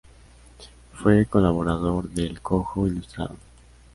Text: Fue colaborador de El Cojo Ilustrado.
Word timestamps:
Fue 0.93 1.27
colaborador 1.27 2.09
de 2.09 2.25
El 2.25 2.41
Cojo 2.41 2.87
Ilustrado. 2.87 3.35